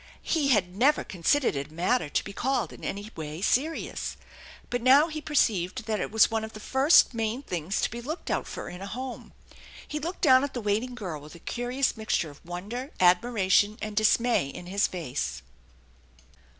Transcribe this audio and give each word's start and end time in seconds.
He 0.23 0.47
had 0.47 0.75
never 0.75 1.03
considered 1.03 1.55
it 1.55 1.69
a 1.69 1.73
matter 1.75 2.09
to 2.09 2.23
be 2.23 2.33
called 2.33 2.73
in 2.73 2.83
any 2.83 3.11
way 3.15 3.39
serious. 3.39 4.17
But 4.71 4.81
now 4.81 5.09
he 5.09 5.21
perceived 5.21 5.85
that 5.85 5.99
it 5.99 6.09
was 6.09 6.31
one 6.31 6.43
of 6.43 6.53
the 6.53 6.59
first 6.59 7.13
main 7.13 7.43
things 7.43 7.79
to 7.81 7.89
be 7.91 8.01
looked 8.01 8.31
out 8.31 8.47
for 8.47 8.67
in 8.67 8.81
a 8.81 8.87
home. 8.87 9.31
He 9.87 9.99
looked 9.99 10.21
down 10.21 10.43
at 10.43 10.55
the 10.55 10.59
waiting 10.59 10.95
girl 10.95 11.21
with 11.21 11.35
a 11.35 11.39
curious 11.39 11.95
mixture 11.97 12.31
of 12.31 12.43
wonder, 12.43 12.89
admiration, 12.99 13.77
and 13.79 13.95
dismay 13.95 14.47
in 14.47 14.65
his 14.65 14.87
face. 14.87 15.43